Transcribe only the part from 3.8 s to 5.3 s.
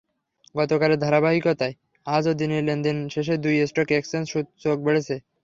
এক্সচেঞ্জে সূচক বেড়েছে।